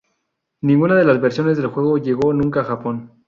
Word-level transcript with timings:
Ninguna 0.63 0.95
de 0.95 1.05
las 1.05 1.21
versiones 1.21 1.57
del 1.57 1.67
juego 1.67 1.99
llegó 1.99 2.33
nunca 2.33 2.61
a 2.61 2.63
Japón. 2.63 3.11